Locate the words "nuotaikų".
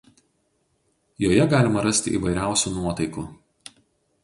2.81-3.29